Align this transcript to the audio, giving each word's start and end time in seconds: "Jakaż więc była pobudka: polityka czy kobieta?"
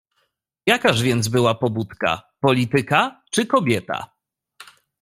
"Jakaż 0.67 1.01
więc 1.01 1.27
była 1.27 1.55
pobudka: 1.55 2.21
polityka 2.39 3.21
czy 3.31 3.45
kobieta?" 3.45 4.11